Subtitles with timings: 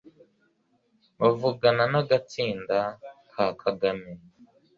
[1.19, 2.77] bavugana n'agatsinda
[3.31, 4.09] ka Kagame,